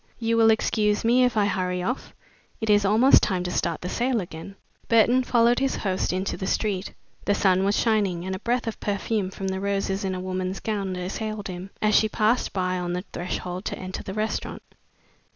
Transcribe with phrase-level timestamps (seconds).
[0.17, 2.15] You will excuse me if I hurry off?
[2.59, 4.55] It is almost time to start the sale again."
[4.87, 6.95] Burton followed his host into the street.
[7.25, 10.59] The sun was shining, and a breath of perfume from the roses in a woman's
[10.59, 14.63] gown assailed him, as she passed by on the threshold to enter the restaurant.